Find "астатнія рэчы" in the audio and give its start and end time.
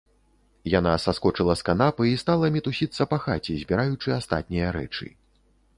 4.19-5.07